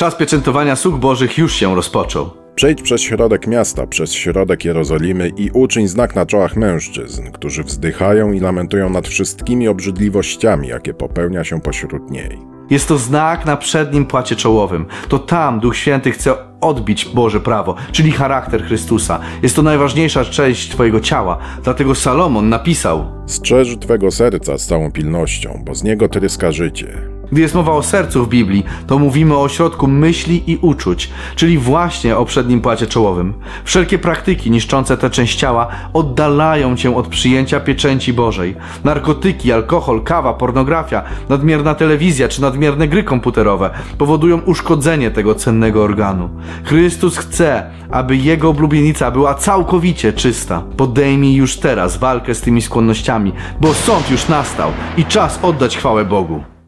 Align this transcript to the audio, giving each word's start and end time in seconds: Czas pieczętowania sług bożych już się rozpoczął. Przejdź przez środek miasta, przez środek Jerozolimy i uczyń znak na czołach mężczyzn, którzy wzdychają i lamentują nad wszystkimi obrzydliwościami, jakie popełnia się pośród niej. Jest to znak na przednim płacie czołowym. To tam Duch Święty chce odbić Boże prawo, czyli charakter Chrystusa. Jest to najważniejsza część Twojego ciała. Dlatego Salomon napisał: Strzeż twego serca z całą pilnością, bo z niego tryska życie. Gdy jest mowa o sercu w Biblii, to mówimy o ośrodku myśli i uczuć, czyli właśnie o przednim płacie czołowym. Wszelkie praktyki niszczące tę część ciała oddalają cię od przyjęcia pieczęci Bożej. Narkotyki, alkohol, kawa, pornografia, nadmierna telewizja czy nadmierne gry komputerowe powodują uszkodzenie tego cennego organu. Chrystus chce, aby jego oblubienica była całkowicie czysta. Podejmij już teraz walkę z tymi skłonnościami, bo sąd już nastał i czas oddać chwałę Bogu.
Czas 0.00 0.14
pieczętowania 0.14 0.76
sług 0.76 0.96
bożych 0.96 1.38
już 1.38 1.54
się 1.54 1.74
rozpoczął. 1.74 2.30
Przejdź 2.54 2.82
przez 2.82 3.00
środek 3.00 3.46
miasta, 3.46 3.86
przez 3.86 4.12
środek 4.12 4.64
Jerozolimy 4.64 5.28
i 5.28 5.50
uczyń 5.50 5.88
znak 5.88 6.14
na 6.14 6.26
czołach 6.26 6.56
mężczyzn, 6.56 7.30
którzy 7.32 7.64
wzdychają 7.64 8.32
i 8.32 8.40
lamentują 8.40 8.90
nad 8.90 9.08
wszystkimi 9.08 9.68
obrzydliwościami, 9.68 10.68
jakie 10.68 10.94
popełnia 10.94 11.44
się 11.44 11.60
pośród 11.60 12.10
niej. 12.10 12.38
Jest 12.70 12.88
to 12.88 12.98
znak 12.98 13.46
na 13.46 13.56
przednim 13.56 14.06
płacie 14.06 14.36
czołowym. 14.36 14.86
To 15.08 15.18
tam 15.18 15.60
Duch 15.60 15.76
Święty 15.76 16.12
chce 16.12 16.34
odbić 16.60 17.04
Boże 17.04 17.40
prawo, 17.40 17.74
czyli 17.92 18.12
charakter 18.12 18.64
Chrystusa. 18.64 19.20
Jest 19.42 19.56
to 19.56 19.62
najważniejsza 19.62 20.24
część 20.24 20.70
Twojego 20.70 21.00
ciała. 21.00 21.38
Dlatego 21.64 21.94
Salomon 21.94 22.48
napisał: 22.48 23.04
Strzeż 23.26 23.78
twego 23.78 24.10
serca 24.10 24.58
z 24.58 24.66
całą 24.66 24.92
pilnością, 24.92 25.62
bo 25.66 25.74
z 25.74 25.82
niego 25.82 26.08
tryska 26.08 26.52
życie. 26.52 27.19
Gdy 27.32 27.40
jest 27.40 27.54
mowa 27.54 27.72
o 27.72 27.82
sercu 27.82 28.24
w 28.24 28.28
Biblii, 28.28 28.64
to 28.86 28.98
mówimy 28.98 29.34
o 29.34 29.42
ośrodku 29.42 29.86
myśli 29.86 30.50
i 30.50 30.56
uczuć, 30.56 31.10
czyli 31.36 31.58
właśnie 31.58 32.16
o 32.16 32.24
przednim 32.24 32.60
płacie 32.60 32.86
czołowym. 32.86 33.34
Wszelkie 33.64 33.98
praktyki 33.98 34.50
niszczące 34.50 34.96
tę 34.96 35.10
część 35.10 35.38
ciała 35.38 35.68
oddalają 35.92 36.76
cię 36.76 36.96
od 36.96 37.08
przyjęcia 37.08 37.60
pieczęci 37.60 38.12
Bożej. 38.12 38.56
Narkotyki, 38.84 39.52
alkohol, 39.52 40.02
kawa, 40.02 40.34
pornografia, 40.34 41.02
nadmierna 41.28 41.74
telewizja 41.74 42.28
czy 42.28 42.42
nadmierne 42.42 42.88
gry 42.88 43.02
komputerowe 43.02 43.70
powodują 43.98 44.40
uszkodzenie 44.40 45.10
tego 45.10 45.34
cennego 45.34 45.82
organu. 45.82 46.28
Chrystus 46.64 47.16
chce, 47.16 47.70
aby 47.90 48.16
jego 48.16 48.48
oblubienica 48.48 49.10
była 49.10 49.34
całkowicie 49.34 50.12
czysta. 50.12 50.62
Podejmij 50.76 51.34
już 51.34 51.56
teraz 51.56 51.96
walkę 51.96 52.34
z 52.34 52.40
tymi 52.40 52.62
skłonnościami, 52.62 53.32
bo 53.60 53.74
sąd 53.74 54.10
już 54.10 54.28
nastał 54.28 54.70
i 54.96 55.04
czas 55.04 55.38
oddać 55.42 55.76
chwałę 55.76 56.04
Bogu. 56.04 56.59